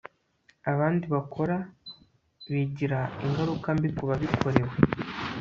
abandi 0.71 1.05
bakora 1.15 1.55
bigira 2.51 2.99
ingaruka 3.25 3.67
mbi 3.77 3.89
kubabikorewe 3.97 4.75